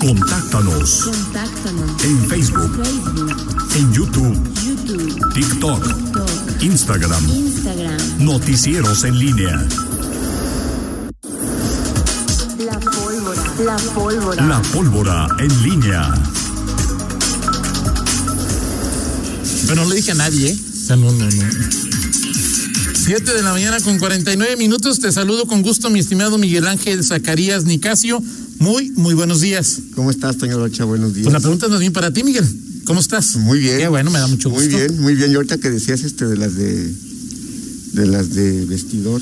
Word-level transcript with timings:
Contáctanos. 0.00 1.02
Contáctanos. 1.04 2.04
En 2.04 2.26
Facebook. 2.26 2.74
Facebook, 2.82 3.76
En 3.76 3.92
YouTube. 3.92 4.34
YouTube, 4.64 5.34
TikTok. 5.34 5.84
TikTok, 5.86 6.62
Instagram. 6.62 7.28
Instagram. 7.28 7.98
Noticieros 8.18 9.04
en 9.04 9.18
línea. 9.18 9.66
La 12.58 12.80
pólvora. 12.80 13.42
La 13.62 13.76
pólvora. 13.94 14.46
La 14.46 14.62
pólvora 14.62 15.28
en 15.38 15.62
línea. 15.62 16.14
Pero 19.66 19.82
no 19.82 19.88
le 19.90 19.96
dije 19.96 20.12
a 20.12 20.14
nadie, 20.14 20.50
¿eh? 20.50 20.58
O 20.58 20.86
sea, 20.86 20.96
no, 20.96 21.12
no, 21.12 21.26
no. 21.26 21.79
Siete 23.10 23.34
de 23.34 23.42
la 23.42 23.50
mañana 23.50 23.80
con 23.80 23.98
49 23.98 24.56
minutos. 24.56 25.00
Te 25.00 25.10
saludo 25.10 25.44
con 25.46 25.62
gusto, 25.62 25.90
mi 25.90 25.98
estimado 25.98 26.38
Miguel 26.38 26.68
Ángel 26.68 27.02
Zacarías 27.02 27.64
Nicasio. 27.64 28.22
Muy, 28.60 28.92
muy 28.92 29.14
buenos 29.14 29.40
días. 29.40 29.80
¿Cómo 29.96 30.12
estás, 30.12 30.36
Toño 30.36 30.56
Rocha? 30.58 30.84
Buenos 30.84 31.12
días. 31.12 31.24
Pues 31.24 31.32
la 31.32 31.40
pregunta 31.40 31.66
es 31.66 31.72
más 31.72 31.80
bien 31.80 31.92
para 31.92 32.12
ti, 32.12 32.22
Miguel. 32.22 32.46
¿Cómo 32.84 33.00
estás? 33.00 33.34
Muy 33.34 33.58
bien. 33.58 33.78
Qué 33.78 33.88
bueno, 33.88 34.12
me 34.12 34.20
da 34.20 34.28
mucho 34.28 34.48
gusto. 34.48 34.70
Muy 34.70 34.78
bien, 34.78 35.00
muy 35.00 35.14
bien. 35.16 35.32
Y 35.32 35.34
ahorita 35.34 35.58
que 35.58 35.70
decías 35.70 36.04
este 36.04 36.24
de 36.24 36.36
las 36.36 36.54
de 36.54 36.94
de 37.94 38.06
las 38.06 38.32
de 38.32 38.64
vestidor. 38.66 39.20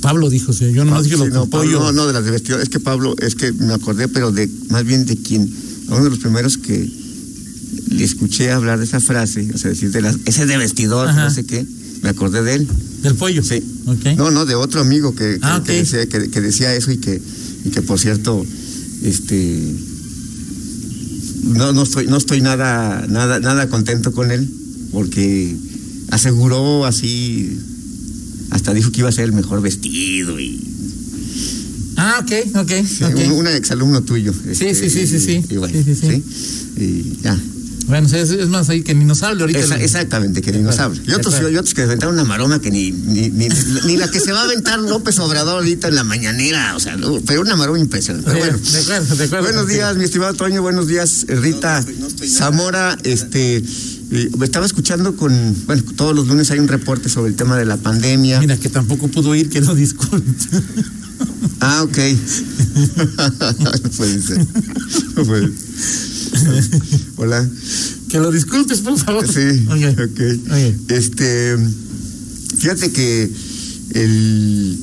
Pablo 0.00 0.30
dijo, 0.30 0.54
sí, 0.54 0.72
yo 0.72 0.86
nomás 0.86 1.04
dije 1.04 1.16
Sí, 1.16 1.24
lo 1.24 1.28
no, 1.28 1.46
Pablo, 1.46 1.80
no, 1.80 1.92
no, 1.92 2.06
de 2.06 2.14
las 2.14 2.24
de 2.24 2.30
vestidor. 2.30 2.62
Es 2.62 2.70
que 2.70 2.80
Pablo, 2.80 3.14
es 3.18 3.34
que 3.34 3.52
me 3.52 3.74
acordé, 3.74 4.08
pero 4.08 4.32
de 4.32 4.48
más 4.70 4.84
bien 4.84 5.04
de 5.04 5.18
quien, 5.18 5.46
uno 5.88 6.04
de 6.04 6.08
los 6.08 6.20
primeros 6.20 6.56
que 6.56 6.90
le 7.90 8.02
escuché 8.02 8.50
hablar 8.50 8.78
de 8.78 8.86
esa 8.86 9.00
frase, 9.00 9.46
o 9.54 9.58
sea, 9.58 9.72
decir 9.72 9.90
de 9.90 10.00
las, 10.00 10.16
ese 10.24 10.46
de 10.46 10.56
vestidor, 10.56 11.10
Ajá. 11.10 11.24
no 11.24 11.30
sé 11.30 11.44
qué, 11.44 11.66
me 12.02 12.08
acordé 12.10 12.42
de 12.42 12.54
él. 12.54 12.68
Del 13.02 13.14
pollo. 13.14 13.42
Sí. 13.42 13.62
No, 14.16 14.30
no, 14.30 14.44
de 14.44 14.54
otro 14.54 14.80
amigo 14.80 15.14
que, 15.14 15.34
que- 15.34 15.38
Ah, 15.42 15.62
que 15.64 15.72
decía, 15.72 16.06
que, 16.06 16.30
que 16.30 16.40
decía 16.40 16.74
eso 16.74 16.90
y 16.90 16.98
que, 16.98 17.20
y 17.64 17.70
que 17.70 17.80
por 17.82 17.98
cierto, 17.98 18.44
este 19.02 19.74
no, 21.44 21.72
no 21.72 21.82
estoy, 21.82 22.06
no 22.06 22.16
estoy 22.16 22.40
nada, 22.40 23.06
nada, 23.08 23.40
nada 23.40 23.68
contento 23.68 24.12
con 24.12 24.30
él, 24.30 24.48
porque 24.92 25.56
aseguró 26.10 26.84
así, 26.84 27.58
hasta 28.50 28.74
dijo 28.74 28.90
que 28.92 29.00
iba 29.00 29.08
a 29.08 29.12
ser 29.12 29.24
el 29.24 29.32
mejor 29.32 29.62
vestido 29.62 30.38
y 30.38 30.60
Ah, 32.00 32.20
ok, 32.22 32.56
ok. 32.58 32.70
sí, 32.86 33.02
ok. 33.04 33.14
un, 33.26 33.32
un 33.32 33.46
exalumno 33.48 34.02
tuyo. 34.02 34.32
Sí, 34.32 34.72
sí, 34.74 34.88
sí, 34.88 35.06
sí, 35.06 35.18
sí. 35.18 35.44
Y, 35.50 35.56
bueno, 35.56 35.74
Sí, 35.76 35.82
sí, 35.82 35.94
sí. 35.96 36.22
Y 36.80 37.22
ya. 37.24 37.36
Bueno, 37.88 38.06
es, 38.06 38.12
es 38.30 38.48
más 38.48 38.68
ahí 38.68 38.82
que 38.82 38.94
ni 38.94 39.04
nos 39.06 39.22
hable 39.22 39.42
ahorita. 39.42 39.58
Esa- 39.58 39.76
el- 39.76 39.82
exactamente, 39.82 40.42
que 40.42 40.52
ni 40.52 40.58
nos 40.58 40.78
hable. 40.78 41.00
Y 41.06 41.12
otros, 41.12 41.34
y 41.40 41.56
otros 41.56 41.72
que 41.74 41.82
aventaron 41.82 42.14
una 42.14 42.24
maroma 42.24 42.60
que 42.60 42.70
ni, 42.70 42.92
ni, 42.92 43.30
ni, 43.30 43.48
ni 43.86 43.96
la 43.96 44.10
que 44.10 44.20
se 44.20 44.30
va 44.32 44.40
a 44.40 44.44
aventar 44.44 44.78
López 44.78 45.18
Obrador 45.18 45.56
ahorita 45.56 45.88
en 45.88 45.94
la 45.94 46.04
mañanera, 46.04 46.76
o 46.76 46.80
sea, 46.80 46.96
no, 46.96 47.18
pero 47.26 47.40
una 47.40 47.56
maroma 47.56 47.78
impresionante. 47.78 48.30
Pero 48.30 48.44
bueno. 48.44 48.58
de 48.58 48.78
acuerdo, 48.78 49.16
de 49.16 49.24
acuerdo 49.24 49.44
Buenos 49.46 49.66
días, 49.68 49.96
mi 49.96 50.04
estimado 50.04 50.34
Toño, 50.34 50.60
buenos 50.62 50.86
días, 50.86 51.24
Rita 51.28 51.82
Zamora, 52.26 52.96
este 53.04 53.56
eh, 54.10 54.30
me 54.38 54.44
estaba 54.44 54.66
escuchando 54.66 55.16
con, 55.16 55.54
bueno, 55.66 55.82
todos 55.96 56.14
los 56.14 56.26
lunes 56.28 56.50
hay 56.50 56.58
un 56.58 56.68
reporte 56.68 57.08
sobre 57.08 57.30
el 57.30 57.36
tema 57.36 57.56
de 57.56 57.64
la 57.64 57.76
pandemia. 57.78 58.38
Mira, 58.40 58.56
que 58.58 58.68
tampoco 58.68 59.08
pudo 59.08 59.34
ir, 59.34 59.48
que 59.48 59.60
no 59.60 59.74
disculpe. 59.74 60.30
Ah, 61.60 61.82
ok. 61.82 61.98
no 63.58 63.72
puede 63.96 64.22
ser. 64.22 64.46
No 65.16 65.24
puede. 65.24 65.50
Hola. 67.16 67.48
que 68.08 68.18
lo 68.18 68.30
disculpes, 68.30 68.80
por 68.80 68.98
favor. 68.98 69.26
Sí, 69.26 69.66
Ok. 69.68 69.98
ok. 69.98 70.20
Ok. 70.46 70.90
Este, 70.90 71.56
fíjate 72.58 72.90
que 72.90 73.30
el, 73.94 74.78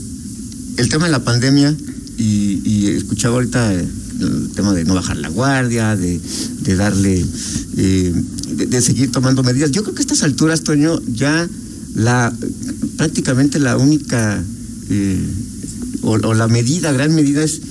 el 0.77 0.89
tema 0.89 1.05
de 1.05 1.11
la 1.11 1.23
pandemia, 1.23 1.75
y, 2.17 2.61
y 2.63 2.87
escuchaba 2.87 3.35
ahorita 3.35 3.73
el 3.73 4.49
tema 4.55 4.73
de 4.73 4.85
no 4.85 4.93
bajar 4.95 5.17
la 5.17 5.29
guardia, 5.29 5.95
de, 5.95 6.19
de 6.61 6.75
darle, 6.75 7.25
eh, 7.77 8.13
de, 8.55 8.65
de 8.67 8.81
seguir 8.81 9.11
tomando 9.11 9.43
medidas. 9.43 9.71
Yo 9.71 9.83
creo 9.83 9.95
que 9.95 10.01
a 10.01 10.05
estas 10.05 10.23
alturas, 10.23 10.61
Toño, 10.61 10.99
ya 11.13 11.47
la 11.95 12.33
prácticamente 12.97 13.59
la 13.59 13.77
única 13.77 14.41
eh, 14.89 15.19
o, 16.01 16.11
o 16.11 16.33
la 16.33 16.47
medida, 16.47 16.91
gran 16.91 17.13
medida 17.13 17.43
es 17.43 17.61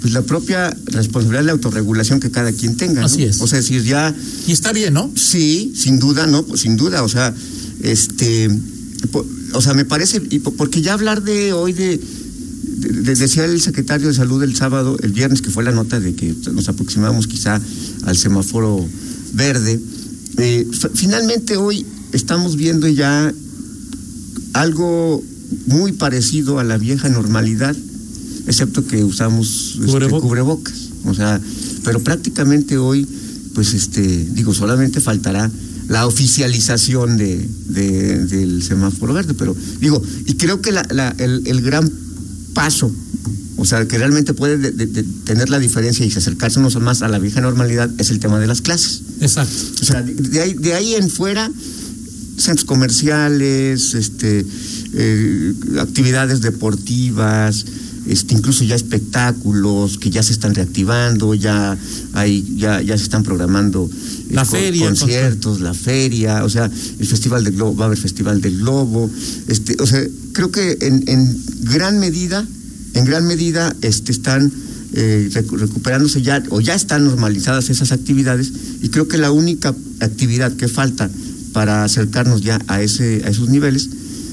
pues 0.00 0.12
la 0.12 0.22
propia 0.22 0.76
responsabilidad 0.86 1.40
de 1.40 1.46
la 1.46 1.52
autorregulación 1.52 2.20
que 2.20 2.30
cada 2.30 2.52
quien 2.52 2.76
tenga. 2.76 3.00
¿no? 3.00 3.06
Así 3.06 3.24
es. 3.24 3.40
O 3.40 3.46
sea, 3.46 3.58
decir, 3.58 3.82
ya 3.82 4.14
Y 4.46 4.52
está 4.52 4.72
bien, 4.72 4.94
¿no? 4.94 5.10
Sí, 5.16 5.72
sin 5.76 5.98
duda, 5.98 6.26
no, 6.26 6.44
pues 6.44 6.60
sin 6.62 6.76
duda, 6.76 7.02
o 7.02 7.08
sea, 7.08 7.34
este, 7.82 8.48
o 9.52 9.60
sea, 9.62 9.74
me 9.74 9.84
parece, 9.84 10.20
porque 10.56 10.82
ya 10.82 10.92
hablar 10.94 11.22
de 11.22 11.52
hoy 11.52 11.72
de, 11.72 11.98
de- 11.98 12.88
de- 13.02 13.14
decía 13.14 13.44
el 13.44 13.60
secretario 13.60 14.08
de 14.08 14.14
salud 14.14 14.42
el 14.42 14.54
sábado, 14.56 14.96
el 15.02 15.12
viernes, 15.12 15.42
que 15.42 15.50
fue 15.50 15.64
la 15.64 15.72
nota 15.72 15.98
de 16.00 16.14
que 16.14 16.34
nos 16.52 16.68
aproximamos 16.68 17.26
quizá 17.26 17.60
al 18.04 18.16
semáforo 18.16 18.86
verde, 19.34 19.80
eh, 20.38 20.66
finalmente 20.94 21.56
hoy 21.56 21.84
estamos 22.12 22.54
viendo 22.56 22.86
ya 22.88 23.32
algo 24.54 25.22
muy 25.66 25.92
parecido 25.92 26.58
a 26.58 26.64
la 26.64 26.78
vieja 26.78 27.08
normalidad, 27.08 27.76
excepto 28.48 28.84
que 28.86 29.04
usamos 29.04 29.74
este, 29.76 29.86
Cubreboca. 29.86 30.20
cubrebocas. 30.22 30.74
O 31.04 31.14
sea, 31.14 31.40
pero 31.84 32.00
prácticamente 32.00 32.76
hoy, 32.78 33.06
pues 33.54 33.72
este, 33.74 34.02
digo, 34.32 34.52
solamente 34.54 35.00
faltará 35.00 35.50
la 35.88 36.06
oficialización 36.06 37.16
de, 37.16 37.48
de- 37.68 38.26
del 38.26 38.62
semáforo 38.62 39.14
verde, 39.14 39.34
pero 39.34 39.56
digo, 39.80 40.02
y 40.26 40.34
creo 40.34 40.60
que 40.60 40.72
la- 40.72 40.86
la- 40.90 41.14
el, 41.18 41.42
el 41.46 41.62
gran 41.62 41.90
paso, 42.52 42.92
o 43.56 43.64
sea, 43.64 43.86
que 43.88 43.96
realmente 43.96 44.34
puede 44.34 44.58
de- 44.58 44.72
de- 44.72 44.86
de 44.86 45.02
tener 45.24 45.48
la 45.48 45.58
diferencia 45.58 46.04
y 46.04 46.12
acercarse 46.12 46.58
unos 46.58 46.76
más 46.80 47.00
a 47.02 47.08
la 47.08 47.18
vieja 47.18 47.40
normalidad 47.40 47.90
es 47.98 48.10
el 48.10 48.18
tema 48.18 48.38
de 48.38 48.46
las 48.46 48.60
clases. 48.60 49.00
Exacto. 49.20 49.54
O 49.80 49.84
sea, 49.84 50.02
de, 50.02 50.14
de 50.14 50.40
ahí, 50.42 50.54
de 50.54 50.74
ahí 50.74 50.94
en 50.94 51.08
fuera, 51.08 51.50
centros 52.36 52.66
comerciales, 52.66 53.94
este, 53.94 54.44
eh, 54.94 55.54
actividades 55.80 56.40
deportivas, 56.42 57.64
este, 58.08 58.34
incluso 58.34 58.64
ya 58.64 58.74
espectáculos 58.74 59.98
que 59.98 60.10
ya 60.10 60.22
se 60.22 60.32
están 60.32 60.54
reactivando, 60.54 61.34
ya 61.34 61.76
hay, 62.14 62.44
ya, 62.56 62.80
ya 62.82 62.96
se 62.96 63.04
están 63.04 63.22
programando 63.22 63.88
eh, 63.90 64.34
La 64.34 64.44
con- 64.44 64.58
feria, 64.60 64.88
conciertos, 64.88 65.60
la 65.60 65.74
feria, 65.74 66.44
o 66.44 66.48
sea, 66.48 66.70
el 66.98 67.06
festival 67.06 67.44
del 67.44 67.54
globo, 67.54 67.76
va 67.76 67.84
a 67.84 67.86
haber 67.86 67.98
festival 67.98 68.40
del 68.40 68.58
globo, 68.58 69.10
este, 69.48 69.76
o 69.80 69.86
sea, 69.86 70.02
creo 70.32 70.50
que 70.50 70.78
en, 70.80 71.04
en 71.06 71.42
gran 71.62 71.98
medida, 71.98 72.44
en 72.94 73.04
gran 73.04 73.26
medida, 73.26 73.74
este, 73.82 74.12
están 74.12 74.50
eh, 74.94 75.28
recu- 75.32 75.58
recuperándose 75.58 76.22
ya 76.22 76.42
o 76.50 76.60
ya 76.60 76.74
están 76.74 77.04
normalizadas 77.04 77.68
esas 77.68 77.92
actividades 77.92 78.50
y 78.82 78.88
creo 78.88 79.06
que 79.06 79.18
la 79.18 79.30
única 79.30 79.74
actividad 80.00 80.50
que 80.56 80.66
falta 80.68 81.10
para 81.52 81.84
acercarnos 81.84 82.40
ya 82.40 82.58
a 82.68 82.80
ese 82.82 83.22
a 83.24 83.28
esos 83.28 83.48
niveles 83.50 83.88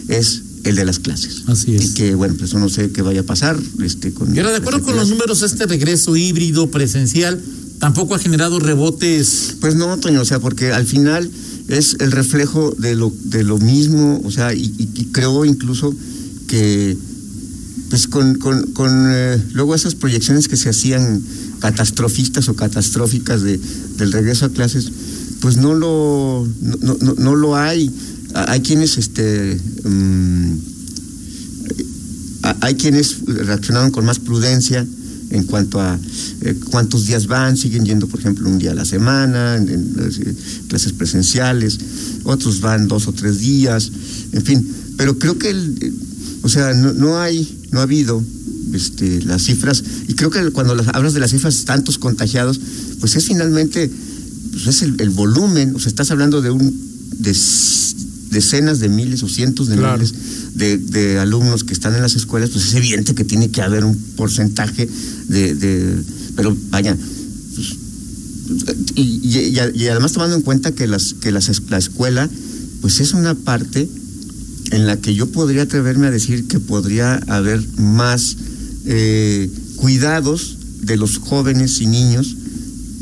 es 0.07 0.43
el 0.65 0.75
de 0.75 0.83
las 0.85 0.99
clases. 0.99 1.43
Así 1.47 1.75
es. 1.75 1.85
Y 1.85 1.93
que 1.93 2.15
bueno, 2.15 2.35
pues 2.37 2.53
no 2.53 2.67
sé 2.69 2.89
qué 2.91 3.01
vaya 3.01 3.21
a 3.21 3.23
pasar 3.23 3.57
este 3.83 4.11
con 4.13 4.35
Y 4.35 4.39
ahora, 4.39 4.51
de 4.51 4.57
acuerdo 4.57 4.81
con 4.81 4.95
los 4.95 5.09
números, 5.09 5.41
este 5.43 5.65
regreso 5.67 6.15
híbrido, 6.15 6.69
presencial, 6.71 7.41
tampoco 7.79 8.15
ha 8.15 8.19
generado 8.19 8.59
rebotes. 8.59 9.55
Pues 9.61 9.75
no, 9.75 9.97
Toño, 9.97 10.21
o 10.21 10.25
sea, 10.25 10.39
porque 10.39 10.71
al 10.71 10.85
final 10.85 11.29
es 11.67 11.97
el 11.99 12.11
reflejo 12.11 12.75
de 12.77 12.95
lo, 12.95 13.13
de 13.25 13.43
lo 13.43 13.57
mismo, 13.57 14.21
o 14.23 14.31
sea, 14.31 14.53
y, 14.53 14.63
y- 14.77 14.89
y 14.95 15.05
creo 15.11 15.45
incluso 15.45 15.93
que, 16.47 16.95
pues 17.89 18.07
con, 18.07 18.35
con, 18.35 18.63
con 18.73 18.89
eh, 19.11 19.41
luego 19.53 19.73
esas 19.75 19.95
proyecciones 19.95 20.47
que 20.47 20.57
se 20.57 20.69
hacían 20.69 21.21
catastrofistas 21.59 22.49
o 22.49 22.55
catastróficas 22.55 23.41
de, 23.41 23.59
del 23.97 24.11
regreso 24.11 24.45
a 24.45 24.49
clases, 24.49 24.91
pues 25.41 25.57
no 25.57 25.73
lo, 25.73 26.47
no, 26.61 26.77
no- 26.81 26.97
no, 27.01 27.13
no 27.17 27.35
lo 27.35 27.55
hay. 27.55 27.91
Hay 28.35 28.59
quienes, 28.59 28.97
este, 28.97 29.57
mm, 29.85 30.53
hay 32.59 32.75
quienes 32.75 33.21
reaccionaron 33.25 33.91
con 33.91 34.03
más 34.03 34.19
prudencia 34.19 34.85
en 35.29 35.43
cuanto 35.45 35.79
a 35.79 35.97
eh, 36.41 36.55
cuántos 36.69 37.05
días 37.05 37.27
van, 37.27 37.55
siguen 37.55 37.85
yendo, 37.85 38.07
por 38.07 38.19
ejemplo, 38.19 38.49
un 38.49 38.59
día 38.59 38.71
a 38.71 38.75
la 38.75 38.83
semana, 38.83 39.55
en, 39.55 39.69
eh, 39.69 40.35
clases 40.67 40.91
presenciales, 40.91 41.79
otros 42.25 42.59
van 42.59 42.89
dos 42.89 43.07
o 43.07 43.13
tres 43.13 43.39
días, 43.39 43.89
en 44.33 44.43
fin. 44.43 44.67
Pero 44.97 45.17
creo 45.17 45.37
que, 45.37 45.49
el, 45.49 45.77
eh, 45.81 45.93
o 46.41 46.49
sea, 46.49 46.73
no, 46.73 46.91
no 46.91 47.19
hay, 47.19 47.47
no 47.71 47.79
ha 47.79 47.83
habido 47.83 48.21
este, 48.73 49.21
las 49.23 49.43
cifras, 49.43 49.81
y 50.09 50.13
creo 50.13 50.29
que 50.29 50.51
cuando 50.51 50.75
las, 50.75 50.89
hablas 50.89 51.13
de 51.13 51.21
las 51.21 51.31
cifras, 51.31 51.63
tantos 51.63 51.97
contagiados, 51.97 52.59
pues 52.99 53.15
es 53.15 53.25
finalmente, 53.25 53.89
pues 54.51 54.67
es 54.67 54.81
el, 54.81 54.99
el 54.99 55.09
volumen, 55.09 55.73
o 55.73 55.79
sea, 55.79 55.87
estás 55.87 56.11
hablando 56.11 56.41
de 56.41 56.51
un, 56.51 56.73
de 57.17 57.33
decenas 58.35 58.79
de 58.79 58.89
miles 58.89 59.23
o 59.23 59.27
cientos 59.29 59.67
de 59.67 59.77
Claro. 59.77 59.97
miles 59.97 60.13
de, 60.53 60.77
de 60.77 61.17
alumnos 61.19 61.63
que 61.63 61.73
están 61.73 61.95
en 61.95 62.01
las 62.01 62.15
escuelas, 62.15 62.49
pues 62.51 62.65
es 62.67 62.73
evidente 62.75 63.15
que 63.15 63.23
tiene 63.23 63.49
que 63.49 63.61
haber 63.61 63.83
un 63.85 63.95
porcentaje 64.15 64.87
de, 65.27 65.55
de 65.55 66.03
pero 66.35 66.55
vaya, 66.69 66.95
pues, 67.55 67.67
y, 68.95 69.01
y- 69.01 69.57
y- 69.57 69.83
y 69.83 69.87
además 69.87 70.11
tomando 70.13 70.35
en 70.35 70.41
cuenta 70.43 70.71
que 70.73 70.85
las 70.87 71.13
que 71.15 71.31
las 71.31 71.49
la 71.69 71.77
escuela, 71.77 72.29
pues 72.81 72.99
es 72.99 73.13
una 73.13 73.33
parte 73.35 73.89
en 74.71 74.85
la 74.87 74.97
que 74.97 75.15
yo 75.15 75.27
podría 75.31 75.63
atreverme 75.63 76.07
a 76.07 76.11
decir 76.11 76.45
que 76.47 76.59
podría 76.59 77.15
haber 77.27 77.61
más 77.77 78.35
eh, 78.85 79.49
cuidados 79.77 80.57
de 80.81 80.97
los 80.97 81.17
jóvenes 81.17 81.81
y 81.81 81.87
niños 81.87 82.35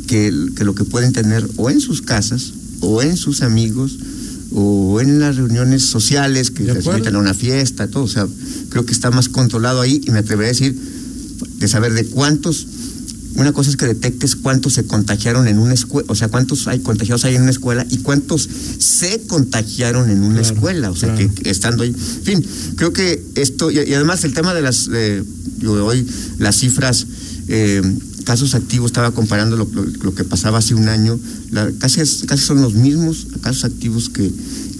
que, 0.07 0.31
que 0.55 0.63
lo 0.63 0.75
que 0.75 0.83
pueden 0.83 1.11
tener 1.13 1.47
o 1.57 1.69
en 1.69 1.79
sus 1.81 2.01
casas 2.01 2.53
o 2.81 3.01
en 3.01 3.15
sus 3.17 3.41
amigos 3.41 3.97
o 4.53 4.99
en 5.01 5.19
las 5.19 5.35
reuniones 5.35 5.83
sociales 5.83 6.51
que 6.51 6.63
acuerdo. 6.69 6.91
invitan 6.93 7.15
a 7.15 7.19
una 7.19 7.33
fiesta, 7.33 7.87
todo. 7.87 8.03
O 8.03 8.07
sea, 8.07 8.27
creo 8.69 8.85
que 8.85 8.93
está 8.93 9.11
más 9.11 9.29
controlado 9.29 9.81
ahí 9.81 10.01
y 10.03 10.11
me 10.11 10.19
atrevería 10.19 10.49
a 10.49 10.53
decir 10.53 10.75
de 11.59 11.67
saber 11.67 11.93
de 11.93 12.05
cuántos. 12.05 12.67
Una 13.35 13.51
cosa 13.51 13.71
es 13.71 13.77
que 13.77 13.87
detectes 13.87 14.35
cuántos 14.35 14.73
se 14.73 14.83
contagiaron 14.85 15.47
en 15.47 15.57
una 15.57 15.73
escuela, 15.73 16.05
o 16.07 16.13
sea, 16.13 16.27
cuántos 16.27 16.67
hay 16.67 16.79
contagiados 16.81 17.25
hay 17.25 17.33
en 17.35 17.41
una 17.41 17.49
escuela 17.49 17.83
y 17.89 17.97
cuántos 17.97 18.47
se 18.77 19.21
contagiaron 19.25 20.11
en 20.11 20.21
una 20.21 20.41
Claro, 20.41 20.53
escuela, 20.55 20.91
o 20.91 20.95
sea, 20.95 21.15
claro. 21.15 21.33
que, 21.33 21.41
que 21.41 21.49
estando 21.49 21.81
ahí. 21.81 21.89
En 21.89 22.23
fin, 22.23 22.45
creo 22.75 22.93
que 22.93 23.23
esto, 23.33 23.71
y, 23.71 23.79
y 23.79 23.93
además 23.95 24.23
el 24.23 24.35
tema 24.35 24.53
de 24.53 24.61
las, 24.61 24.87
eh, 24.93 25.23
de 25.57 25.67
hoy, 25.67 26.05
las 26.37 26.57
cifras, 26.59 27.07
eh, 27.47 27.81
casos 28.23 28.55
activos, 28.55 28.87
estaba 28.91 29.11
comparando 29.11 29.55
lo, 29.57 29.67
lo- 29.73 29.85
lo 29.85 30.15
que 30.15 30.23
pasaba 30.23 30.57
hace 30.59 30.73
un 30.75 30.87
año, 30.89 31.19
la- 31.51 31.71
casi, 31.79 31.99
casi 32.25 32.43
son 32.45 32.61
los 32.61 32.73
mismos 32.73 33.27
casos 33.41 33.65
activos 33.65 34.09
que, 34.09 34.31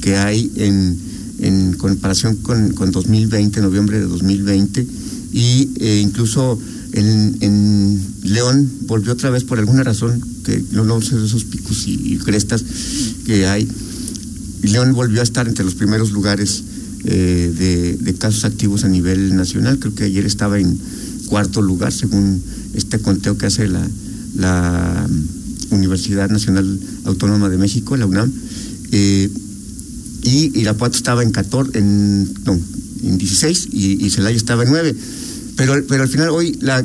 que 0.02 0.18
hay 0.18 0.52
en, 0.56 0.98
en 1.40 1.74
comparación 1.74 2.36
con, 2.38 2.74
con 2.74 2.92
2020, 2.92 3.62
noviembre 3.62 4.00
de 4.00 4.06
2020, 4.06 4.88
y 5.34 5.70
eh, 5.80 6.02
incluso 6.04 6.60
en, 6.94 7.38
en 7.42 8.00
León 8.24 8.70
volvió 8.88 9.14
otra 9.14 9.30
vez 9.30 9.44
por 9.44 9.60
alguna 9.60 9.84
razón, 9.84 10.22
que 10.44 10.64
no, 10.72 10.84
no 10.84 11.02
sé 11.02 11.16
esos 11.24 11.44
picos 11.46 11.88
y, 11.88 12.14
y 12.14 12.18
crestas 12.18 12.64
que 13.26 13.48
hay, 13.48 13.68
y 14.64 14.68
León 14.68 14.94
volvió 14.94 15.20
a 15.22 15.24
estar 15.24 15.48
entre 15.48 15.66
los 15.66 15.74
primeros 15.76 16.12
lugares 16.12 16.64
eh, 17.06 17.52
de, 17.58 17.98
de 17.98 18.14
casos 18.14 18.46
activos 18.46 18.86
a 18.86 18.88
nivel 18.88 19.36
nacional. 19.36 19.78
Creo 19.80 19.94
que 19.94 20.06
ayer 20.06 20.26
estaba 20.26 20.58
en 20.60 20.80
cuarto 21.26 21.62
lugar, 21.62 21.92
según 21.92 22.42
este 22.74 23.00
conteo 23.00 23.38
que 23.38 23.46
hace 23.46 23.68
la, 23.68 23.88
la 24.36 25.08
mm, 25.10 25.74
Universidad 25.74 26.30
Nacional 26.30 26.80
Autónoma 27.06 27.50
de 27.50 27.58
México, 27.58 27.98
la 27.98 28.06
UNAM. 28.06 28.32
Eh, 28.92 29.30
y 30.24 30.60
Irapuato 30.60 30.96
estaba 30.96 31.24
en 31.24 31.32
14, 31.32 31.78
en, 31.78 32.34
no, 32.46 32.60
en 33.04 33.18
16 33.18 33.70
y, 33.72 34.06
y 34.06 34.10
Celaya 34.10 34.38
estaba 34.38 34.64
en 34.64 34.70
9. 34.70 34.96
Pero, 35.58 35.84
pero 35.88 36.04
al 36.04 36.10
final 36.10 36.30
hoy 36.30 36.58
la 36.62 36.84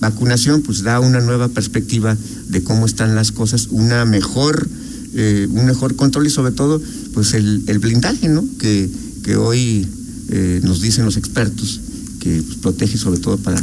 vacunación 0.00 0.62
pues 0.62 0.82
da 0.82 1.00
una 1.00 1.20
nueva 1.20 1.48
perspectiva 1.48 2.16
de 2.48 2.62
cómo 2.62 2.86
están 2.86 3.14
las 3.14 3.32
cosas, 3.32 3.68
una 3.70 4.04
mejor, 4.04 4.68
eh, 5.14 5.46
un 5.50 5.66
mejor 5.66 5.96
control 5.96 6.26
y 6.26 6.30
sobre 6.30 6.52
todo 6.52 6.80
pues 7.14 7.34
el, 7.34 7.64
el 7.66 7.78
blindaje, 7.78 8.28
¿no? 8.28 8.44
Que, 8.58 8.88
que 9.22 9.36
hoy 9.36 9.86
eh, 10.30 10.60
nos 10.62 10.80
dicen 10.80 11.04
los 11.04 11.16
expertos 11.16 11.80
que 12.20 12.42
pues, 12.42 12.58
protege 12.58 12.96
sobre 12.96 13.20
todo 13.20 13.36
para, 13.38 13.62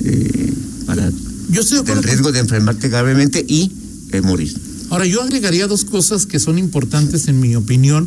eh, 0.00 0.52
para 0.86 1.10
Yo 1.50 1.60
estoy 1.60 1.78
de 1.78 1.82
acuerdo 1.82 2.00
el 2.00 2.04
con- 2.04 2.04
riesgo 2.04 2.32
de 2.32 2.38
enfermarte 2.40 2.88
gravemente 2.88 3.44
y 3.46 3.70
eh, 4.12 4.20
morir. 4.20 4.54
Ahora, 4.90 5.06
yo 5.06 5.22
agregaría 5.22 5.66
dos 5.66 5.84
cosas 5.84 6.26
que 6.26 6.38
son 6.38 6.58
importantes 6.58 7.28
en 7.28 7.40
mi 7.40 7.56
opinión. 7.56 8.06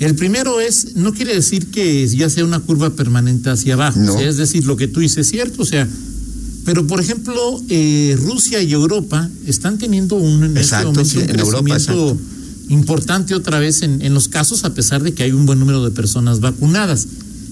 El 0.00 0.14
primero 0.16 0.60
es, 0.60 0.96
no 0.96 1.12
quiere 1.12 1.34
decir 1.34 1.66
que 1.66 2.06
ya 2.08 2.28
sea 2.30 2.44
una 2.44 2.60
curva 2.60 2.90
permanente 2.90 3.50
hacia 3.50 3.74
abajo, 3.74 4.00
No. 4.00 4.14
o 4.14 4.18
sea, 4.18 4.28
es 4.28 4.36
decir, 4.38 4.64
lo 4.66 4.76
que 4.76 4.88
tú 4.88 5.00
dices 5.00 5.18
es 5.18 5.30
cierto, 5.30 5.62
o 5.62 5.66
sea, 5.66 5.86
pero 6.64 6.86
por 6.86 6.98
ejemplo, 7.00 7.60
eh, 7.68 8.16
Rusia 8.18 8.62
y 8.62 8.72
Europa 8.72 9.30
están 9.46 9.78
teniendo 9.78 10.16
un, 10.16 10.42
en 10.44 10.50
este 10.56 10.60
Exacto, 10.60 10.88
momento 10.92 11.10
sí, 11.10 11.18
un 11.18 11.30
en 11.30 11.38
Europa, 11.40 11.70
crecimiento 11.74 12.12
exacto. 12.12 12.72
importante 12.74 13.34
otra 13.34 13.58
vez 13.58 13.82
en, 13.82 14.00
en 14.02 14.14
los 14.14 14.28
casos, 14.28 14.64
a 14.64 14.72
pesar 14.74 15.02
de 15.02 15.12
que 15.12 15.22
hay 15.24 15.32
un 15.32 15.44
buen 15.46 15.58
número 15.60 15.84
de 15.84 15.90
personas 15.90 16.40
vacunadas. 16.40 17.06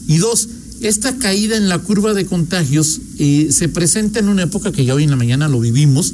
Y 0.09 0.17
dos, 0.17 0.49
esta 0.83 1.17
caída 1.17 1.57
en 1.57 1.69
la 1.69 1.79
curva 1.79 2.15
de 2.15 2.27
contagios 2.27 3.01
eh, 3.19 3.49
se 3.51 3.69
presenta 3.69 4.19
en 4.21 4.29
una 4.29 4.43
época 4.43 4.73
que 4.73 4.85
ya 4.85 4.95
hoy 4.95 5.05
en 5.05 5.11
la 5.11 5.17
mañana 5.17 5.49
lo 5.49 5.61
vivimos, 5.61 6.13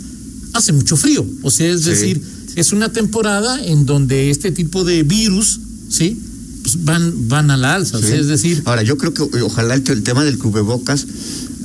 hace 0.53 0.73
mucho 0.73 0.97
frío, 0.97 1.27
o 1.43 1.51
sea, 1.51 1.69
es 1.73 1.83
Sí. 1.83 1.91
decir, 1.91 2.23
es 2.57 2.73
una 2.73 2.93
temporada 2.93 3.65
en 3.65 3.87
donde 3.87 4.31
este 4.31 4.51
tipo 4.53 4.85
de 4.85 5.03
virus, 5.03 5.61
¿sí? 5.89 6.19
Pues 6.63 6.85
van, 6.85 7.29
van 7.29 7.51
a 7.51 7.57
la 7.57 7.75
alza, 7.77 7.99
o 7.99 8.03
sea, 8.03 8.17
es 8.17 8.27
decir, 8.27 8.63
Ahora, 8.65 8.83
yo 8.83 8.97
creo 8.99 9.15
que 9.15 9.23
eh, 9.39 9.43
ojalá 9.43 9.75
el, 9.75 9.83
el 9.89 10.03
tema 10.03 10.25
del 10.25 10.39
cubrebocas 10.39 11.07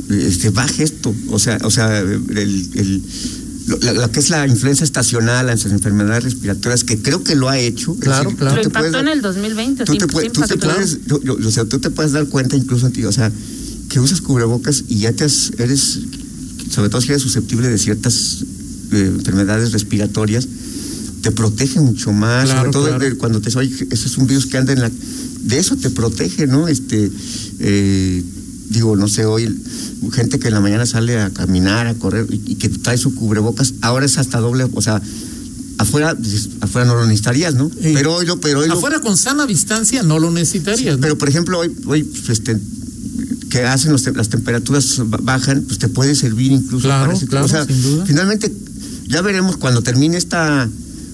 este, 0.10 0.50
baje 0.50 0.84
esto. 0.84 1.14
O 1.30 1.40
sea, 1.40 1.58
o 1.64 1.72
sea 1.72 2.00
el, 2.00 3.02
la, 3.82 3.94
la 3.94 4.12
que 4.12 4.20
es 4.20 4.30
la 4.30 4.46
influencia 4.48 4.84
estacional, 4.84 5.46
las 5.48 5.66
enfermedades 5.66 6.24
respiratorias, 6.26 6.84
que 6.84 6.98
creo 7.02 7.24
que 7.24 7.36
lo 7.36 7.50
ha 7.50 7.58
hecho. 7.60 7.96
Claro, 7.96 8.26
decir, 8.26 8.38
claro. 8.40 8.56
Lo 8.58 8.64
impactó 8.64 8.90
puedes- 8.92 9.02
en 9.02 9.08
el 9.10 9.22
2020, 9.22 9.86
Tú 9.86 9.94
sí, 9.94 9.98
te, 10.00 10.06
sí 10.06 10.30
tú 10.34 10.42
te 10.42 10.58
puedes, 10.58 11.00
yo- 11.08 11.22
yo- 11.24 11.38
o 11.48 11.52
sea, 11.52 11.66
tú 11.66 11.80
te 11.80 11.90
puedes 11.90 12.12
dar 12.12 12.28
cuenta 12.28 12.56
incluso 12.58 12.90
ti, 12.90 13.04
o 13.06 13.12
sea, 13.12 13.32
que 13.90 14.00
usas 14.00 14.22
cubrebocas 14.22 14.84
y 14.90 15.00
ya 15.00 15.14
te 15.14 15.24
has- 15.26 15.52
eres, 15.58 16.00
sobre 16.72 16.90
todo 16.90 17.00
si 17.02 17.10
eres 17.10 17.22
susceptible 17.22 17.70
de 17.70 17.78
ciertas 17.78 18.44
eh, 18.92 19.12
enfermedades 19.16 19.72
respiratorias, 19.72 20.48
te 21.22 21.32
protege 21.32 21.80
mucho 21.80 22.12
más, 22.12 22.46
Claro, 22.46 22.60
sobre 22.60 22.72
todo 22.72 22.88
claro. 22.90 23.04
de- 23.04 23.16
cuando 23.18 23.40
te 23.42 23.58
oye, 23.58 23.88
ese 23.90 24.08
es 24.08 24.18
un 24.18 24.28
virus 24.28 24.46
que 24.46 24.58
anda 24.58 24.74
en 24.74 24.82
la, 24.82 24.92
de 25.42 25.58
eso 25.58 25.76
te 25.78 25.90
protege, 25.90 26.48
¿no? 26.48 26.68
Este, 26.68 27.10
eh, 27.60 28.24
digo, 28.70 28.96
no 28.96 29.08
sé, 29.08 29.26
hoy 29.26 29.54
gente 30.12 30.40
que 30.40 30.48
en 30.50 30.54
la 30.56 30.60
mañana 30.62 30.86
sale 30.86 31.20
a 31.20 31.30
caminar, 31.30 31.88
a 31.88 31.94
correr 31.96 32.26
y, 32.30 32.42
y 32.46 32.56
que 32.56 32.70
trae 32.70 32.98
su 32.98 33.14
cubrebocas, 33.16 33.74
ahora 33.82 34.06
es 34.06 34.18
hasta 34.18 34.40
doble, 34.40 34.68
o 34.74 34.82
sea, 34.82 35.02
afuera, 35.78 36.16
afuera 36.62 36.88
no 36.88 36.96
lo 36.96 37.04
necesitarías, 37.06 37.56
¿no? 37.56 37.70
Sí. 37.70 37.92
Pero 37.94 38.16
hoy 38.16 38.26
lo, 38.26 38.40
pero 38.40 38.60
hoy 38.60 38.68
lo- 38.68 38.74
afuera 38.76 39.00
con 39.00 39.18
sana 39.18 39.46
distancia 39.46 40.04
no 40.04 40.20
lo 40.20 40.32
necesitarías, 40.32 40.96
¿no? 40.96 41.02
pero 41.02 41.18
por 41.18 41.30
ejemplo, 41.30 41.60
hoy, 41.60 41.76
hoy 41.86 42.04
pues, 42.04 42.30
este, 42.30 42.58
que 43.50 43.64
hacen 43.64 43.92
los 43.92 44.04
te- 44.04 44.12
las 44.14 44.30
temperaturas 44.30 45.02
ba- 45.06 45.20
bajan, 45.22 45.64
pues 45.64 45.80
te 45.80 45.88
puede 45.88 46.16
servir 46.16 46.52
incluso 46.52 46.88
Claro, 46.88 47.06
para 47.06 47.18
ese- 47.18 47.28
claro, 47.28 47.46
o 47.46 47.50
sea, 47.50 47.66
sin 47.66 47.82
duda. 47.82 48.06
finalmente 48.06 48.52
ya 49.08 49.22
veremos 49.22 49.58
cuando 49.58 49.82
termine 49.82 50.18
esta 50.18 50.68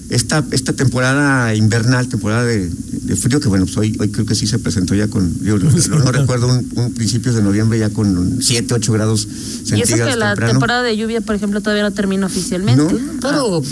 esta 0.08 0.44
esta 0.50 0.72
temporada 0.72 1.54
invernal, 1.54 2.08
temporada 2.08 2.44
de, 2.44 2.68
de 3.10 3.16
frío, 3.16 3.40
que 3.40 3.48
bueno, 3.48 3.66
pues 3.66 3.76
hoy, 3.76 3.96
hoy 4.00 4.08
creo 4.10 4.24
que 4.24 4.34
sí 4.34 4.46
se 4.46 4.58
presentó 4.58 4.94
ya 4.94 5.08
con, 5.08 5.38
yo 5.42 5.58
no, 5.58 5.70
recuerdo 6.12 6.46
un, 6.48 6.68
un 6.76 6.92
principios 6.94 7.34
de 7.34 7.42
noviembre 7.42 7.78
ya 7.78 7.90
con 7.90 8.38
7, 8.40 8.74
8 8.74 8.92
grados 8.92 9.26
Y 9.26 9.28
eso 9.32 9.66
centígrados 9.76 10.14
que 10.14 10.18
la 10.18 10.28
temprano. 10.30 10.52
temporada 10.52 10.82
de 10.82 10.96
lluvia, 10.96 11.20
por 11.20 11.34
ejemplo, 11.34 11.60
todavía 11.60 11.82
no 11.82 11.92
termina 11.92 12.26
oficialmente. 12.26 12.82
No, 12.82 12.98
Pero, 13.20 13.62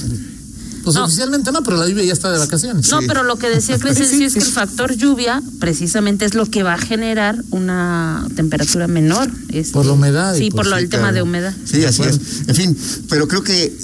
pues 0.84 0.94
No. 0.96 1.04
oficialmente 1.04 1.52
no, 1.52 1.62
pero 1.62 1.76
la 1.76 1.86
lluvia 1.88 2.04
ya 2.04 2.12
está 2.14 2.32
de 2.32 2.38
vacaciones. 2.38 2.90
No, 2.90 3.00
pero 3.06 3.22
lo 3.22 3.36
que 3.36 3.48
decía 3.50 3.78
Crescencio 3.78 4.16
Sí, 4.18 4.24
es 4.24 4.32
que 4.34 4.40
el 4.40 4.46
factor 4.46 4.94
lluvia 4.96 5.42
precisamente 5.60 6.24
es 6.24 6.34
lo 6.34 6.46
que 6.46 6.62
va 6.62 6.74
a 6.74 6.78
generar 6.78 7.42
una 7.50 8.26
temperatura 8.36 8.88
menor. 8.88 9.30
este, 9.50 9.72
Por 9.72 9.86
la 9.86 9.92
humedad 9.92 10.34
y 10.34 10.38
Sí, 10.38 10.50
por- 10.50 10.58
por 10.60 10.66
lo, 10.68 10.76
el 10.78 10.88
tema 10.88 11.12
de 11.12 11.22
humedad. 11.22 11.54
Sí, 11.64 11.84
así 11.84 12.02
es. 12.02 12.18
En 12.48 12.54
fin, 12.54 12.76
pero 13.08 13.28
creo 13.28 13.42
que 13.42 13.76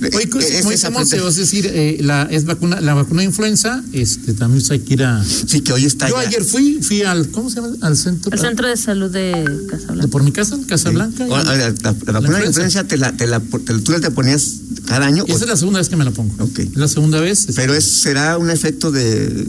Oye, 0.00 0.24
eh, 0.24 0.28
como 0.28 0.42
es 0.44 0.48
dice 0.62 0.74
esa 0.74 0.90
Monse, 0.90 1.18
prote- 1.20 1.28
es 1.28 1.36
decir, 1.36 1.66
eh, 1.72 1.98
la, 2.02 2.22
es 2.30 2.44
vacuna, 2.44 2.80
la 2.80 2.94
vacuna 2.94 3.22
de 3.22 3.26
influenza, 3.26 3.82
este, 3.92 4.32
también 4.34 4.64
hay 4.70 4.78
que 4.80 4.94
ir 4.94 5.02
a... 5.04 5.24
Sí, 5.24 5.60
que 5.60 5.72
hoy 5.72 5.84
está 5.84 6.08
Yo 6.08 6.14
ya- 6.22 6.28
ayer 6.28 6.44
fui, 6.44 6.78
fui 6.82 7.02
al, 7.02 7.28
¿cómo 7.30 7.50
se 7.50 7.56
llama? 7.56 7.74
Al 7.80 7.96
centro, 7.96 8.32
El 8.32 8.38
centro 8.38 8.68
de 8.68 8.76
salud 8.76 9.10
de 9.10 9.18
de 9.44 9.66
Casablanca. 9.66 10.08
por 10.08 10.22
mi 10.22 10.32
casa, 10.32 10.56
Casa 10.66 10.90
Blanca. 10.90 11.26
y- 11.26 11.30
Ahora, 11.30 11.44
La, 11.44 11.56
la- 11.70 11.74
la 12.06 12.12
vacuna 12.20 12.38
de 12.38 12.46
influenza 12.46 12.84
te 12.84 12.96
la, 12.96 13.12
te 13.16 13.26
la, 13.26 13.40
te 13.40 13.72
la- 13.74 13.80
tú 13.80 13.92
la 13.92 14.00
te 14.00 14.10
ponías 14.10 14.54
cada 14.86 15.06
año. 15.06 15.24
Esa 15.26 15.44
es 15.44 15.48
la 15.48 15.56
segunda 15.56 15.80
vez 15.80 15.88
que 15.88 15.96
me 15.96 16.04
la 16.04 16.10
pongo. 16.12 16.34
Ok. 16.44 16.58
Es 16.60 16.76
la 16.76 16.88
segunda 16.88 17.20
vez. 17.20 17.40
este, 17.40 17.52
Pero 17.54 17.74
es, 17.74 17.84
será 17.84 18.38
un 18.38 18.50
efecto 18.50 18.90
de. 18.90 19.46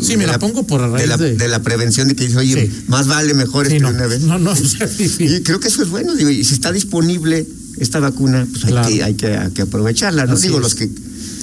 Sí, 0.00 0.10
de 0.10 0.16
me 0.18 0.26
la 0.26 0.38
pongo 0.38 0.66
por 0.66 0.80
raíz 0.80 1.02
de 1.02 1.06
la, 1.08 1.16
de- 1.16 1.36
de 1.36 1.48
la 1.48 1.62
prevención 1.62 2.06
de 2.08 2.14
que 2.14 2.26
dice, 2.26 2.38
oye, 2.38 2.66
Sí. 2.68 2.84
más 2.88 3.06
vale 3.08 3.34
mejor 3.34 3.66
sí, 3.66 3.74
este 3.74 3.82
no, 3.82 3.90
de 3.90 3.96
una 3.98 4.06
vez. 4.06 4.20
no, 4.22 4.38
no, 4.38 4.50
o 4.52 4.56
sea, 4.56 4.86
sí, 4.86 5.08
sí. 5.08 5.24
Y 5.24 5.40
creo 5.42 5.58
que 5.60 5.68
eso 5.68 5.82
es 5.82 5.88
bueno, 5.88 6.14
digo, 6.14 6.30
y 6.30 6.44
si 6.44 6.54
está 6.54 6.70
disponible 6.72 7.46
esta 7.80 8.00
vacuna, 8.00 8.46
pues 8.50 8.64
hay, 8.64 8.70
Claro. 8.70 8.88
que, 8.88 9.02
hay, 9.02 9.14
que, 9.14 9.26
hay 9.36 9.50
que 9.52 9.62
aprovecharla, 9.62 10.26
¿no? 10.26 10.32
Así 10.34 10.44
digo, 10.48 10.56
es. 10.58 10.62
los 10.62 10.74
que. 10.74 10.90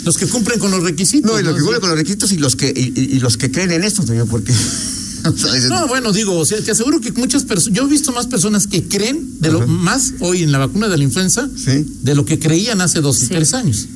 Los 0.05 0.17
que 0.17 0.27
cumplen 0.27 0.59
con 0.59 0.69
los 0.69 0.83
requisitos. 0.83 1.31
No, 1.31 1.39
y 1.39 1.43
los 1.43 1.55
que 1.55 1.61
cumplen 1.61 1.81
con 1.81 1.89
los 1.89 1.97
requisitos 1.97 2.31
y 2.31 2.37
los 2.37 2.55
que, 2.55 2.71
y, 2.75 2.93
y- 2.99 3.15
y 3.15 3.19
los 3.19 3.37
que 3.37 3.49
creen 3.49 3.71
en 3.71 3.83
esto 3.83 4.03
también, 4.03 4.27
porque. 4.27 4.51
o 5.25 5.35
sea, 5.37 5.55
es- 5.55 5.65
No, 5.69 5.87
bueno, 5.87 6.11
digo, 6.13 6.37
o 6.37 6.45
sea, 6.45 6.61
te 6.61 6.69
aseguro 6.71 7.01
que 7.01 7.11
muchas 7.13 7.43
personas, 7.43 7.75
yo 7.75 7.85
he 7.87 7.89
visto 7.89 8.11
más 8.11 8.27
personas 8.27 8.67
que 8.67 8.83
creen 8.87 9.39
de 9.39 9.51
lo 9.51 9.59
Ajá. 9.63 9.67
más 9.67 10.13
hoy 10.19 10.43
en 10.43 10.51
la 10.51 10.59
vacuna 10.59 10.87
de 10.89 10.97
la 10.97 11.03
influenza 11.03 11.49
Sí. 11.55 11.85
de 12.03 12.13
lo 12.15 12.23
que 12.25 12.37
creían 12.37 12.81
hace 12.81 13.01
dos 13.01 13.17
y 13.17 13.25
Sí. 13.25 13.27
tres 13.29 13.53
años. 13.55 13.87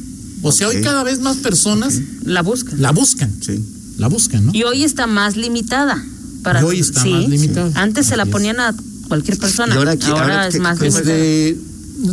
O 0.42 0.52
sea, 0.52 0.70
hoy 0.70 0.82
cada 0.82 1.04
vez 1.04 1.20
más 1.20 1.38
personas 1.38 2.00
La 2.24 2.42
buscan. 2.42 2.82
la 2.82 2.92
buscan, 2.92 3.32
Sí. 3.46 3.64
la 3.98 4.08
buscan, 4.08 4.46
¿no? 4.48 4.52
Y 4.56 4.64
hoy 4.64 4.84
está 4.86 5.06
más 5.06 5.36
limitada. 5.38 6.04
Para, 6.42 6.62
Y 6.62 6.64
hoy 6.64 6.80
está 6.80 7.04
sí. 7.04 7.10
más 7.12 7.28
limitada. 7.30 7.72
Antes 7.76 8.08
se 8.08 8.16
la 8.18 8.26
ponían 8.26 8.60
a 8.62 8.74
cualquier 9.10 9.38
persona. 9.38 9.76
Y 9.76 9.78
ahora 9.78 9.92
aquí- 9.92 10.08
ahora 10.08 10.48
es 10.48 10.54
que- 10.56 10.60
más 10.62 10.80
limitada. 10.80 11.14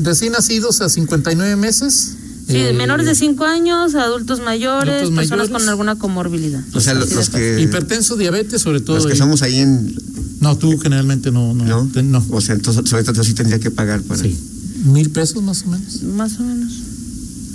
Recién 0.02 0.32
nacidos 0.32 0.80
a 0.80 0.88
59 0.88 1.56
meses. 1.56 2.14
Sí, 2.48 2.58
eh, 2.58 2.72
menores 2.72 3.06
de 3.06 3.16
5 3.16 3.44
años, 3.44 3.96
adultos 3.96 4.40
mayores, 4.40 4.94
adultos 4.94 5.16
personas 5.16 5.50
mayores. 5.50 5.64
con 5.64 5.68
alguna 5.68 5.96
comorbilidad. 5.96 6.62
O 6.74 6.80
sea, 6.80 6.94
los, 6.94 7.08
que. 7.30 7.60
Hipertenso, 7.60 8.16
diabetes, 8.16 8.62
sobre 8.62 8.80
todo. 8.80 8.96
Los 8.96 9.06
que 9.06 9.14
estamos 9.14 9.42
ahí 9.42 9.58
en. 9.58 9.94
No, 10.40 10.56
tú 10.56 10.78
generalmente 10.78 11.32
no. 11.32 11.54
No. 11.54 11.88
¿No? 11.92 12.26
O 12.30 12.40
sea, 12.40 12.54
entonces, 12.54 12.88
sobre 12.88 13.02
todo, 13.02 13.24
sí 13.24 13.34
tendría 13.34 13.58
que 13.58 13.72
pagar 13.72 14.02
para. 14.02 14.22
Sí. 14.22 14.36
Mil 14.84 15.10
pesos 15.10 15.42
más 15.42 15.64
o 15.64 15.70
menos. 15.70 16.02
Más 16.02 16.38
o 16.38 16.42
menos. 16.44 16.72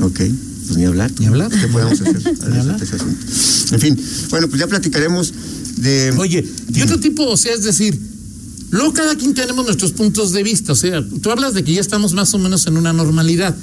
Ok, 0.01 0.19
pues 0.67 0.77
ni 0.77 0.83
hablar. 0.83 1.11
Ni 1.19 1.27
hablar. 1.27 1.49
¿Qué 1.49 1.67
podemos 1.67 2.01
hacer? 2.01 2.15
Ni 2.49 2.57
hablar. 2.57 2.83
Ese 2.83 2.95
asunto. 2.95 3.25
En 3.71 3.79
fin, 3.79 3.97
bueno, 4.29 4.49
pues 4.49 4.59
ya 4.59 4.67
platicaremos 4.67 5.33
de. 5.77 6.13
Oye, 6.17 6.45
y 6.73 6.81
otro 6.81 6.99
tipo, 6.99 7.25
o 7.27 7.37
sea, 7.37 7.53
es 7.53 7.63
decir, 7.63 7.97
Luego 8.71 8.93
cada 8.93 9.15
quien 9.15 9.33
tenemos 9.33 9.65
nuestros 9.65 9.91
puntos 9.91 10.31
de 10.31 10.43
vista, 10.43 10.71
o 10.71 10.75
sea, 10.75 11.03
tú 11.21 11.29
hablas 11.29 11.53
de 11.53 11.63
que 11.63 11.73
ya 11.73 11.81
estamos 11.81 12.13
más 12.13 12.33
o 12.33 12.39
menos 12.39 12.65
en 12.67 12.77
una 12.77 12.93
normalidad. 12.93 13.55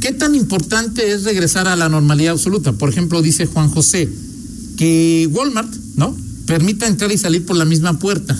¿Qué 0.00 0.10
tan 0.12 0.34
importante 0.34 1.12
es 1.12 1.22
regresar 1.24 1.68
a 1.68 1.76
la 1.76 1.88
normalidad 1.88 2.32
absoluta? 2.32 2.72
Por 2.72 2.88
ejemplo, 2.90 3.22
dice 3.22 3.46
Juan 3.46 3.68
José 3.70 4.08
que 4.76 5.28
Walmart, 5.32 5.72
¿no? 5.94 6.16
Permita 6.46 6.86
entrar 6.86 7.10
y 7.12 7.18
salir 7.18 7.46
por 7.46 7.56
la 7.56 7.64
misma 7.64 7.98
puerta. 7.98 8.36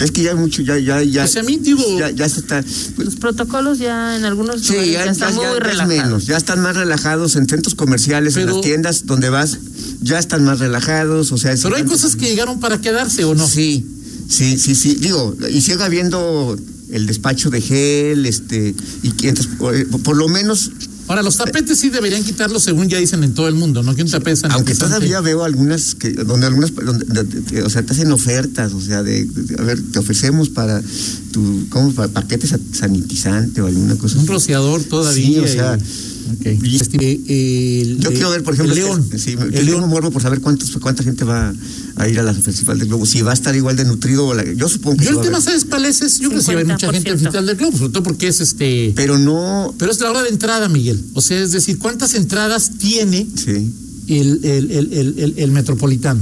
Es 0.00 0.10
que 0.10 0.22
ya 0.22 0.30
hay 0.30 0.36
mucho, 0.36 0.62
ya, 0.62 0.78
ya, 0.78 1.02
ya. 1.02 1.24
O 1.24 1.28
sea, 1.28 1.42
a 1.42 1.44
mí 1.44 1.58
digo, 1.58 1.82
ya, 1.98 2.10
ya 2.10 2.28
se 2.28 2.40
está. 2.40 2.62
Los 2.98 3.16
protocolos 3.16 3.78
ya 3.78 4.16
en 4.16 4.24
algunos 4.24 4.60
Sí, 4.62 4.72
lugares 4.72 4.92
ya, 4.92 5.04
ya 5.04 5.10
están 5.12 5.36
ya- 5.36 5.50
muy 5.50 5.58
relajados. 5.60 5.88
menos, 5.88 6.26
ya 6.26 6.36
están 6.36 6.60
más 6.60 6.76
relajados 6.76 7.36
en 7.36 7.46
centros 7.48 7.74
comerciales, 7.74 8.36
en 8.36 8.46
las 8.46 8.60
tiendas 8.62 9.06
donde 9.06 9.28
vas, 9.30 9.58
ya 10.02 10.18
están 10.18 10.44
más 10.44 10.58
relajados, 10.58 11.32
o 11.32 11.38
sea, 11.38 11.54
pero 11.62 11.76
hay 11.76 11.84
cosas 11.84 12.16
que 12.16 12.26
llegaron 12.26 12.60
para 12.60 12.80
quedarse 12.80 13.24
o 13.24 13.34
no. 13.34 13.46
Sí, 13.46 13.86
sí, 14.28 14.58
sí, 14.58 14.74
sí, 14.74 14.94
digo, 15.00 15.36
y 15.52 15.60
sigue 15.60 15.82
habiendo 15.82 16.56
el 16.90 17.06
despacho 17.06 17.50
de 17.50 17.60
gel, 17.60 18.26
este, 18.26 18.74
y 19.02 19.08
entonces, 19.26 19.48
por, 19.58 20.02
por 20.02 20.16
lo 20.16 20.28
menos, 20.28 20.70
Ahora, 21.08 21.22
los 21.22 21.36
tapetes 21.36 21.78
sí 21.78 21.88
deberían 21.88 22.24
quitarlos 22.24 22.64
según 22.64 22.88
ya 22.88 22.98
dicen 22.98 23.22
en 23.22 23.32
todo 23.32 23.46
el 23.46 23.54
mundo, 23.54 23.84
¿no? 23.84 23.94
Que 23.94 24.02
un 24.02 24.10
tapete 24.10 24.40
aunque 24.50 24.74
todavía 24.74 25.20
veo 25.20 25.44
algunas 25.44 25.94
que, 25.94 26.10
donde 26.10 26.48
algunas, 26.48 26.74
donde, 26.74 27.04
de- 27.04 27.22
de- 27.42 27.62
o 27.62 27.70
sea, 27.70 27.84
te 27.84 27.92
hacen 27.92 28.10
ofertas, 28.10 28.72
o 28.72 28.80
sea, 28.80 29.04
de, 29.04 29.24
a 29.56 29.62
ver, 29.62 29.80
te 29.92 30.00
ofrecemos 30.00 30.48
para 30.48 30.82
tu, 31.30 31.66
¿cómo? 31.68 31.92
Para 31.92 32.08
paquete 32.12 32.48
sa- 32.48 32.58
sanitizante 32.72 33.60
o 33.60 33.66
alguna 33.68 33.94
cosa. 33.96 34.18
Un 34.18 34.26
rociador 34.26 34.82
todavía. 34.82 35.24
Sí, 35.26 35.38
o 35.38 35.46
sea, 35.46 35.78
y- 35.78 36.56
ok. 36.58 36.64
y- 36.64 36.74
Este, 36.76 36.96
eh, 37.28 37.82
el- 37.82 37.98
Yo 38.00 38.10
eh, 38.10 38.12
quiero 38.12 38.30
ver, 38.30 38.42
por 38.42 38.54
ejemplo, 38.54 38.74
el 38.74 38.80
León. 38.80 39.00
este- 39.04 39.18
sí, 39.20 39.36
el 39.52 39.64
León. 39.64 39.88
morbo 39.88 40.10
por 40.10 40.22
saber 40.22 40.40
cuántos, 40.40 40.70
cuánta 40.78 41.04
gente 41.04 41.24
va 41.24 41.54
a 41.96 42.08
ir 42.08 42.18
a 42.20 42.22
la 42.22 42.34
Festival 42.34 42.78
del 42.78 42.88
Globo, 42.88 43.06
si 43.06 43.22
va 43.22 43.30
a 43.30 43.34
estar 43.34 43.56
igual 43.56 43.74
de 43.76 43.84
nutrido 43.84 44.26
o 44.26 44.34
la- 44.34 44.44
yo 44.52 44.68
supongo 44.68 44.98
que 44.98 45.04
Yo 45.06 45.10
sí 45.12 45.16
el 45.18 45.22
tema. 45.24 45.40
¿sabes 45.40 45.64
cuál 45.64 45.84
es? 45.86 46.02
Es- 46.02 46.18
Yo 46.18 46.28
creo 46.28 46.40
que 46.40 46.44
sí 46.46 46.52
va 46.52 46.58
a 46.58 46.60
haber 46.62 46.72
mucha 46.72 46.92
gente 46.92 47.10
al 47.10 47.18
50%. 47.18 47.22
Festival 47.24 47.46
del 47.46 47.56
Globo, 47.56 47.78
sobre 47.78 47.92
todo 47.92 48.02
porque 48.02 48.28
es 48.28 48.40
este. 48.40 48.92
pero 48.94 49.18
no, 49.18 49.74
Pero 49.78 49.90
es 49.90 50.00
la 50.00 50.10
hora 50.10 50.22
de 50.22 50.28
entrada, 50.28 50.68
Miguel. 50.68 51.02
O 51.14 51.22
sea, 51.22 51.40
es 51.42 51.52
decir, 51.52 51.78
¿cuántas 51.78 52.14
entradas 52.14 52.72
tiene 52.78 53.26
sí, 53.34 53.72
el, 54.08 54.44
el, 54.44 54.70
el, 54.70 54.92
el, 54.92 55.14
el- 55.18 55.34
el 55.38 55.50
metropolitano? 55.52 56.20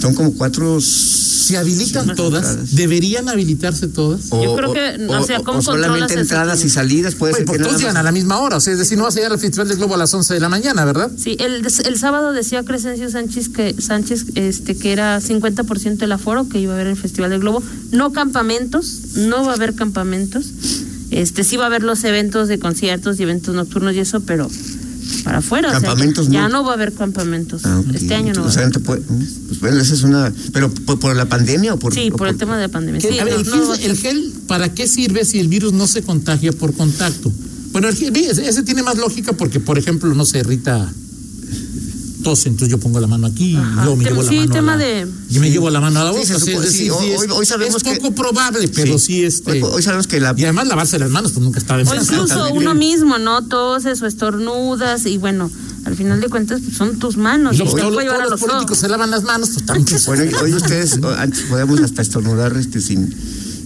Son 0.00 0.14
como 0.14 0.32
cuatro 0.34 0.78
¿Se 0.80 1.56
habilitan 1.56 2.06
Sí, 2.08 2.14
todas? 2.14 2.44
entradas. 2.46 2.76
¿Deberían 2.76 3.28
habilitarse 3.28 3.88
todas? 3.88 4.26
o, 4.30 4.42
Yo 4.44 4.54
creo 4.56 4.72
que, 4.72 5.04
o- 5.08 5.18
o 5.20 5.24
sea, 5.24 5.40
¿cómo 5.40 5.58
o 5.58 5.62
solamente 5.62 6.14
entradas 6.14 6.64
y 6.64 6.70
salidas 6.70 7.16
puede 7.16 7.32
Oye, 7.32 7.38
ser 7.38 7.46
porque 7.46 7.58
que 7.58 7.62
nada 7.62 7.70
todos 7.70 7.80
llegan 7.80 7.96
a 7.96 8.02
la 8.04 8.12
misma 8.12 8.38
hora. 8.38 8.56
O 8.56 8.60
sea, 8.60 8.72
es 8.72 8.78
decir, 8.78 8.96
no 8.96 9.04
vas 9.04 9.14
a 9.14 9.18
llegar 9.18 9.32
al 9.32 9.38
Festival 9.40 9.66
del 9.66 9.78
Globo 9.78 9.94
a 9.94 9.98
las 9.98 10.14
11 10.14 10.32
de 10.34 10.38
la 10.40 10.48
mañana, 10.48 10.84
¿verdad? 10.84 11.10
Sí, 11.16 11.36
el, 11.40 11.66
el 11.66 11.98
sábado 11.98 12.32
decía 12.32 12.62
Crescencio 12.64 13.10
Sánchez 13.10 13.48
que 13.48 13.74
Sánchez 13.80 14.26
este 14.36 14.76
que 14.76 14.92
era 14.92 15.20
50% 15.20 16.02
el 16.02 16.12
aforo 16.12 16.48
que 16.48 16.60
iba 16.60 16.72
a 16.72 16.74
haber 16.76 16.86
en 16.86 16.92
el 16.92 16.98
Festival 16.98 17.30
del 17.30 17.40
Globo, 17.40 17.62
no 17.90 18.12
campamentos, 18.12 19.00
no 19.16 19.44
va 19.44 19.52
a 19.52 19.54
haber 19.56 19.74
campamentos. 19.74 20.46
Este 21.10 21.42
sí 21.42 21.56
va 21.56 21.64
a 21.64 21.66
haber 21.66 21.82
los 21.82 22.04
eventos 22.04 22.46
de 22.46 22.60
conciertos 22.60 23.18
y 23.18 23.24
eventos 23.24 23.56
nocturnos 23.56 23.94
y 23.96 23.98
eso, 23.98 24.20
pero 24.20 24.48
para 25.20 25.38
afuera, 25.38 25.68
o 25.68 25.70
sea, 25.72 25.80
Campamentos 25.80 26.28
ya 26.28 26.42
no. 26.48 26.58
no 26.58 26.64
va 26.64 26.70
a 26.72 26.74
haber 26.74 26.92
campamentos. 26.92 27.62
Ah. 27.64 27.82
Este 27.94 28.14
año 28.14 28.32
no 28.34 28.42
va 28.42 28.48
O 28.48 28.50
sea, 28.50 28.62
haber. 28.62 28.74
no 28.74 28.80
te 28.80 28.84
puede- 28.86 29.00
pues 29.02 29.60
bueno, 29.60 29.80
esa 29.80 29.94
es 29.94 30.02
una. 30.02 30.32
Pero 30.52 30.70
por, 30.70 30.98
por 30.98 31.14
la 31.16 31.26
pandemia 31.26 31.74
o 31.74 31.78
por. 31.78 31.92
Sí, 31.94 32.10
o 32.12 32.16
por 32.16 32.28
el 32.28 32.36
tema 32.36 32.56
de 32.56 32.62
la 32.62 32.68
pandemia. 32.68 33.00
Sí, 33.00 33.18
a 33.18 33.24
ver, 33.24 33.34
no, 33.34 33.40
el, 33.40 33.46
no 33.68 33.74
gel, 33.74 33.90
el 33.90 33.96
gel, 33.96 34.32
¿para 34.46 34.72
qué 34.74 34.86
sirve 34.86 35.24
si 35.24 35.38
el 35.40 35.48
virus 35.48 35.72
no 35.72 35.86
se 35.86 36.02
contagia 36.02 36.52
por 36.52 36.74
contacto? 36.74 37.32
Bueno, 37.72 37.88
el 37.88 37.94
gel, 37.96 38.14
ese, 38.16 38.48
ese 38.48 38.62
tiene 38.62 38.82
más 38.82 38.96
lógica 38.98 39.32
porque, 39.32 39.60
por 39.60 39.78
ejemplo, 39.78 40.12
no 40.14 40.24
se 40.24 40.38
irrita 40.38 40.92
tos, 42.22 42.46
entonces 42.46 42.68
yo 42.68 42.78
pongo 42.78 43.00
la 43.00 43.06
mano 43.06 43.26
aquí 43.26 43.56
Ajá. 43.56 43.70
y 43.70 43.74
luego 43.84 43.96
me 43.96 44.04
llevo 44.04 44.22
la 44.22 44.30
mano 44.32 44.52
tema 44.52 44.72
a 44.74 44.76
la, 44.76 44.84
de- 44.84 45.06
y 45.30 45.38
me 45.38 45.50
llevo 45.50 45.70
la 45.70 45.80
mano 45.80 46.00
a 46.00 46.04
la 46.04 46.12
Sí, 46.12 46.18
boca. 46.18 46.26
se 46.26 46.34
es 46.54 46.60
sí, 46.72 46.72
sí 46.78 46.86
es, 46.86 46.92
hoy- 46.92 47.26
hoy 47.30 47.46
sabemos 47.46 47.76
es 47.76 47.82
que- 47.82 47.96
poco 47.96 48.14
probable, 48.14 48.68
pero 48.68 48.98
sí, 48.98 49.24
este... 49.24 49.50
Hoy, 49.52 49.62
hoy 49.62 49.82
sabemos 49.82 50.06
que 50.06 50.20
la. 50.20 50.34
y 50.36 50.44
además 50.44 50.68
lavarse 50.68 50.98
las 50.98 51.10
manos, 51.10 51.32
pues 51.32 51.44
nunca 51.44 51.58
está 51.58 51.76
de 51.76 51.82
O 51.82 51.86
más. 51.86 52.04
incluso 52.04 52.52
uno 52.52 52.74
mismo, 52.74 53.18
¿no? 53.18 53.46
Toses 53.46 54.00
o 54.02 54.06
estornudas 54.06 55.06
y 55.06 55.18
bueno, 55.18 55.50
al 55.84 55.96
final 55.96 56.20
de 56.20 56.28
cuentas 56.28 56.60
pues, 56.64 56.76
son 56.76 56.98
tus 56.98 57.16
manos. 57.16 57.52
Y 57.52 57.56
Y 57.56 57.58
luego 57.60 57.74
te 57.76 57.80
todos, 57.82 57.94
puede 57.94 58.06
llevar 58.06 58.20
a 58.20 58.24
todos 58.24 58.32
los 58.32 58.40
los 58.40 58.50
políticos 58.50 58.70
ojos. 58.78 58.78
se 58.80 58.88
lavan 58.88 59.10
las 59.10 59.22
manos, 59.24 59.50
pues 59.50 59.66
también. 59.66 59.98
Bueno, 60.06 60.38
hoy- 60.42 60.54
ustedes, 60.54 60.98
antes 61.18 61.40
podíamos 61.42 61.80
hasta 61.80 62.02
estornudar 62.02 62.56
este, 62.56 62.80
sin, 62.80 63.14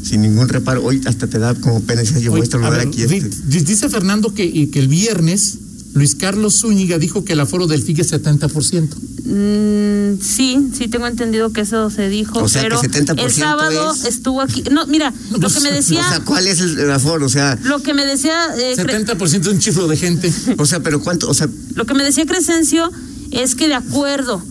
sin 0.03 0.23
ningún 0.23 0.49
reparo. 0.49 0.85
Hoy 0.85 1.01
hasta 1.07 1.27
te 1.27 1.39
da 1.39 1.55
como 1.55 1.81
pena 1.83 2.03
decir, 2.03 2.19
yo 2.19 2.31
voy 2.31 2.41
a 2.41 2.45
estornudar 2.45 2.75
a 2.75 2.79
ver, 2.79 2.89
aquí. 2.89 3.03
Este. 3.03 3.21
di- 3.47 3.61
Dice 3.61 3.89
Fernando 3.89 4.33
que, 4.35 4.71
que 4.71 4.79
el 4.79 4.89
viernes 4.89 5.59
Luis 5.95 6.15
Carlos 6.17 6.57
Zúñiga 6.61 6.99
dijo 6.99 7.25
que 7.25 7.33
el 7.35 7.41
aforo 7.41 7.67
del 7.67 7.83
FIG 7.83 8.01
es 8.01 8.13
70%. 8.13 8.89
Mm, 9.27 10.21
sí, 10.21 10.69
sí 10.77 10.89
tengo 10.89 11.07
entendido 11.07 11.53
que 11.53 11.63
eso 11.63 11.89
se 11.91 12.09
dijo, 12.09 12.41
O 12.41 12.49
sea, 12.49 12.63
que 12.63 12.69
pero 12.69 12.81
70% 12.83 13.25
el 13.25 13.33
sábado 13.33 13.93
es- 13.95 14.05
estuvo 14.05 14.41
aquí. 14.41 14.65
No, 14.71 14.87
mira, 14.87 15.13
lo 15.31 15.49
que 15.49 15.61
me 15.61 15.71
decía, 15.73 16.01
O 16.01 16.09
sea, 16.09 16.21
¿cuál 16.21 16.47
es 16.47 16.61
el, 16.61 16.79
el 16.79 16.91
aforo? 16.91 17.27
O 17.27 17.29
sea, 17.29 17.59
lo 17.63 17.81
que 17.83 17.95
me 17.95 18.05
decía, 18.05 18.37
eh, 18.59 18.75
Cre- 18.77 19.05
70% 19.07 19.41
de 19.41 19.51
un 19.51 19.59
chiflo 19.61 19.87
de 19.89 19.97
gente. 19.97 20.33
o 20.59 20.67
sea, 20.67 20.81
pero 20.81 21.01
cuánto, 21.01 21.29
o 21.29 21.35
sea, 21.35 21.49
lo 21.75 21.87
que 21.87 21.95
me 21.95 22.03
decía 22.05 22.27
Crescencio 22.27 22.91
es 23.31 23.55
que 23.55 23.69
de 23.69 23.75
acuerdo 23.75 24.43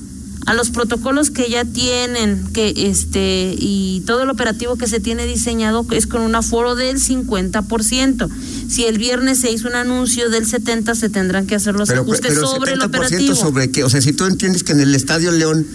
a 0.46 0.54
los 0.54 0.70
protocolos 0.70 1.32
que 1.32 1.50
ya 1.50 1.66
tienen, 1.66 2.44
que 2.54 2.74
este 2.76 3.56
y 3.58 4.04
todo 4.06 4.24
el 4.24 4.30
operativo 4.30 4.76
que 4.76 4.88
se 4.88 5.00
tiene 5.00 5.26
diseñado 5.26 5.86
es 5.92 6.08
con 6.08 6.22
un 6.22 6.36
aforo 6.36 6.76
del 6.76 6.98
50%. 6.98 8.30
Si 8.68 8.86
el 8.86 8.98
viernes 8.98 9.40
se 9.40 9.52
hizo 9.52 9.68
un 9.68 9.76
anuncio 9.76 10.30
del 10.30 10.46
70 10.46 10.96
se 10.96 11.10
tendrán 11.10 11.48
que 11.48 11.56
hacer 11.56 11.76
los 11.76 11.90
pero, 11.90 12.02
ajustes 12.02 12.34
pero 12.34 12.48
sobre 12.48 12.74
el 12.74 12.80
70% 12.80 12.86
operativo. 12.86 13.36
sobre 13.36 13.72
qué? 13.72 13.84
O 13.84 13.90
sea, 13.90 14.02
si 14.02 14.14
tú 14.14 14.26
entiendes 14.26 14.64
que 14.64 14.74
en 14.74 14.82
el 14.82 14.96
Estadio 14.96 15.32
León 15.32 15.66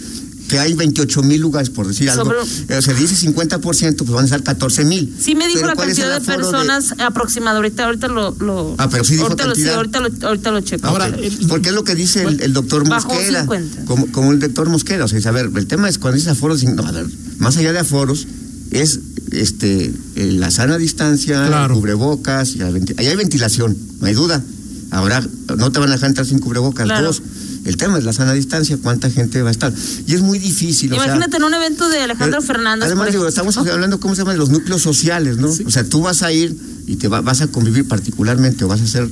que 0.49 0.59
hay 0.59 0.73
28 0.73 1.23
mil 1.23 1.39
lugares, 1.39 1.69
por 1.69 1.87
decir 1.87 2.09
algo, 2.09 2.25
Sobre- 2.25 2.39
eh, 2.75 2.77
o 2.77 2.81
sea, 2.81 2.93
dice 2.95 3.15
50%, 3.15 3.95
pues 3.97 4.09
van 4.09 4.25
a 4.25 4.27
ser 4.27 4.43
14 4.43 4.83
mil. 4.83 5.15
Sí 5.17 5.35
me 5.35 5.45
dijo 5.47 5.59
Pero 5.59 5.67
la 5.67 5.75
¿cuál 5.75 5.89
es 5.91 5.97
cantidad 5.99 6.19
de 6.19 6.25
personas 6.25 6.93
aproximada. 6.97 7.57
Ahorita, 7.57 7.85
ahorita 7.85 8.07
lo, 8.09 8.31
lo- 8.39 8.75
Ah, 8.77 8.89
pero 8.89 9.03
sí 9.05 9.13
dijo 9.13 9.25
ahorita 9.27 9.45
lo, 9.45 9.55
sí, 9.55 9.61
cantidad. 9.61 9.75
ahorita 9.77 9.99
lo, 10.01 10.27
ahorita 10.27 10.51
lo 10.51 10.61
checo. 10.61 10.87
Ahora, 10.87 11.05
el- 11.07 11.47
porque 11.47 11.69
es 11.69 11.75
lo 11.75 11.83
que 11.85 11.95
dice 11.95 12.23
el, 12.23 12.41
el 12.41 12.51
doctor. 12.53 12.83
50. 12.85 13.85
Como, 13.85 14.11
como 14.11 14.31
el 14.31 14.39
doctor 14.39 14.67
Mosqueda. 14.69 15.05
O 15.05 15.07
sea, 15.07 15.17
dice, 15.17 15.29
a 15.29 15.31
ver, 15.31 15.49
el 15.55 15.67
tema 15.67 15.87
es 15.87 15.97
cuando 15.99 16.17
dice 16.17 16.31
aforos, 16.31 16.63
no, 16.63 16.83
a 16.85 16.91
ver, 16.91 17.05
más 17.37 17.55
allá 17.57 17.71
de 17.71 17.79
aforos, 17.79 18.27
es 18.71 18.99
este 19.31 19.93
eh, 20.15 20.31
la 20.31 20.49
sana 20.51 20.77
distancia, 20.77 21.45
Claro. 21.47 21.75
cubrebocas, 21.75 22.55
y 22.55 22.59
la 22.59 22.69
venti- 22.71 22.95
ahí 22.97 23.07
hay 23.07 23.15
ventilación, 23.15 23.77
no 24.01 24.07
hay 24.07 24.13
duda. 24.13 24.43
Ahora 24.91 25.23
no 25.55 25.71
te 25.71 25.79
van 25.79 25.89
a 25.89 25.93
dejar 25.93 26.09
entrar 26.09 26.25
sin 26.25 26.39
cubrebocas. 26.39 26.85
Claro. 26.85 27.05
Dos, 27.07 27.21
el 27.65 27.77
tema 27.77 27.97
es 27.97 28.03
la 28.03 28.13
sana 28.13 28.33
distancia, 28.33 28.77
cuánta 28.81 29.09
gente 29.09 29.41
va 29.41 29.49
a 29.49 29.51
estar. 29.51 29.73
Y 30.07 30.13
es 30.13 30.21
muy 30.21 30.39
difícil. 30.39 30.91
o 30.93 30.95
sea, 30.95 31.05
Imagínate 31.05 31.37
en 31.37 31.43
un 31.43 31.53
evento 31.53 31.89
de 31.89 31.99
Alejandro 31.99 32.39
eh, 32.39 32.43
Fernández. 32.43 32.85
Además, 32.87 33.11
digo, 33.11 33.27
estamos 33.27 33.57
hablando, 33.57 33.99
¿cómo 33.99 34.15
se 34.15 34.21
llama? 34.21 34.31
De 34.33 34.37
los 34.39 34.49
núcleos 34.49 34.81
sociales, 34.81 35.37
¿no? 35.37 35.49
O 35.49 35.69
sea, 35.71 35.83
tú 35.83 36.01
vas 36.01 36.23
a 36.23 36.31
ir 36.31 36.55
y 36.87 36.95
te 36.95 37.07
va- 37.07 37.21
vas 37.21 37.41
a 37.41 37.47
convivir 37.47 37.87
particularmente 37.87 38.65
o 38.65 38.67
vas 38.67 38.81
a 38.81 38.83
hacer, 38.85 39.07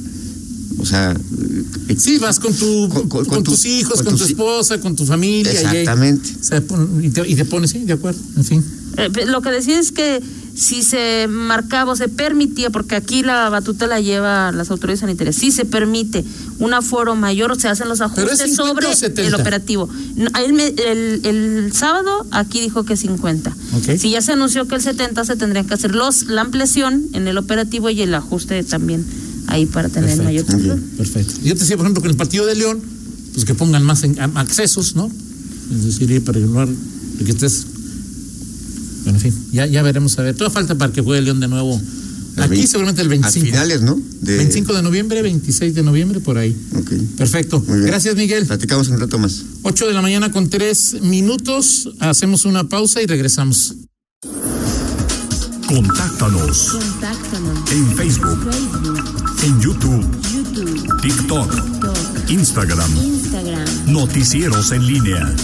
o 0.79 0.85
sea... 0.85 1.11
eh, 1.11 1.95
Sí, 1.97 2.17
vas 2.17 2.39
con, 2.39 2.53
tu, 2.53 2.89
Con- 2.89 3.09
con, 3.09 3.09
con- 3.09 3.25
con 3.25 3.43
tus 3.43 3.61
tu- 3.61 3.67
hijos, 3.67 3.95
con 3.97 4.05
con, 4.05 4.17
tu 4.17 4.23
esposa, 4.25 4.79
con 4.79 4.95
tu 4.95 5.05
familia. 5.05 5.51
Exactamente. 5.51 6.29
y, 7.03 7.09
te, 7.09 7.27
y 7.27 7.35
te 7.35 7.45
pones, 7.45 7.71
sí, 7.71 7.79
de 7.79 7.93
acuerdo, 7.93 8.19
en 8.35 8.43
fin. 8.45 8.63
Eh, 8.97 9.09
lo 9.27 9.41
que 9.41 9.49
decía 9.51 9.79
es 9.79 9.91
que 9.91 10.21
si 10.57 10.81
se 10.81 11.27
marcaba 11.29 11.91
o 11.91 11.95
se 11.95 12.09
permitía, 12.09 12.71
porque 12.71 12.95
aquí 12.95 13.21
la 13.21 13.47
batuta 13.49 13.85
la 13.85 14.01
lleva 14.01 14.51
las 14.51 14.71
autoridades 14.71 15.01
sanitarias, 15.01 15.35
si 15.35 15.51
se 15.51 15.65
permite 15.65 16.25
un 16.57 16.73
aforo 16.73 17.15
mayor, 17.15 17.61
se 17.61 17.67
hacen 17.67 17.87
los 17.89 18.01
ajustes 18.01 18.39
50 18.39 18.55
sobre 18.55 18.87
o 18.87 18.95
70. 18.95 19.27
el 19.27 19.35
operativo. 19.39 19.87
El, 20.43 20.53
me- 20.53 20.67
el- 20.69 21.21
el 21.23 21.71
sábado 21.73 22.25
aquí 22.31 22.59
dijo 22.59 22.83
que 22.85 22.97
50. 22.97 23.55
Ok. 23.75 23.97
Si 23.99 24.09
ya 24.09 24.21
se 24.21 24.31
anunció 24.31 24.67
que 24.67 24.73
el 24.75 24.81
70 24.81 25.23
se 25.25 25.35
tendrían 25.35 25.67
que 25.67 25.75
hacer 25.75 25.93
los 25.93 26.23
la 26.27 26.41
ampliación 26.41 27.03
en 27.13 27.27
el 27.27 27.37
operativo 27.37 27.91
y 27.91 28.01
el 28.01 28.13
ajuste 28.15 28.63
también 28.63 29.05
ahí 29.47 29.67
para 29.67 29.89
tener 29.89 30.09
Perfecto. 30.17 30.23
mayor 30.25 30.45
control. 30.45 30.81
Perfecto. 30.97 31.33
Yo 31.43 31.53
te 31.53 31.59
decía, 31.59 31.77
por 31.77 31.85
ejemplo, 31.85 32.01
que 32.01 32.07
en 32.07 32.11
el 32.13 32.17
partido 32.17 32.45
de 32.47 32.55
León, 32.55 32.81
pues 33.33 33.45
que 33.45 33.53
pongan 33.53 33.83
más 33.83 34.03
en- 34.03 34.19
accesos, 34.19 34.95
¿no? 34.95 35.11
Es 35.71 35.85
decir, 35.85 36.23
para 36.23 36.39
que, 36.39 36.45
no- 36.45 36.67
que 37.23 37.31
estés. 37.31 37.67
Bueno, 39.07 39.19
en 39.19 39.31
fin, 39.31 39.45
ya, 39.53 39.65
ya 39.65 39.81
veremos 39.83 40.19
a 40.19 40.21
ver. 40.21 40.35
Toda 40.35 40.49
falta 40.49 40.75
para 40.75 40.91
que 40.91 41.01
juegue 41.01 41.21
León 41.21 41.39
de 41.39 41.47
nuevo. 41.47 41.81
Aquí 42.35 42.67
seguramente 42.67 43.01
el 43.01 43.07
A 43.07 43.11
25. 43.11 43.45
finales, 43.45 43.81
¿no? 43.81 43.97
De- 44.21 44.35
25 44.35 44.73
de 44.73 44.81
noviembre, 44.83 45.21
26 45.21 45.73
de 45.73 45.81
noviembre, 45.81 46.19
por 46.19 46.37
ahí. 46.37 46.53
Ok. 46.75 46.91
Perfecto. 47.15 47.63
Gracias, 47.65 48.15
Miguel. 48.17 48.45
Platicamos 48.45 48.89
un 48.89 48.99
rato 48.99 49.17
más. 49.17 49.43
8 49.63 49.87
de 49.87 49.93
la 49.93 50.01
mañana 50.01 50.29
con 50.29 50.49
3 50.49 51.01
minutos. 51.03 51.89
Hacemos 51.99 52.43
una 52.43 52.65
pausa 52.67 53.01
y 53.01 53.05
regresamos. 53.05 53.75
Contáctanos 55.67 56.69
Contáctanos. 56.73 57.71
en 57.71 57.95
Facebook, 57.95 58.39
Facebook, 58.51 59.03
en 59.43 59.61
YouTube, 59.61 60.05
YouTube, 60.33 61.01
TikTok, 61.01 61.51
TikTok, 61.55 62.29
Instagram. 62.29 62.97
Instagram. 63.03 63.65
Noticieros 63.87 64.71
en 64.73 64.85
línea. 64.85 65.35